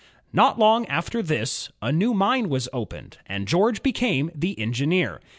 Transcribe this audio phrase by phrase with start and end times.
[0.33, 5.21] Not long after this, a new mine was opened, and George became the engineer.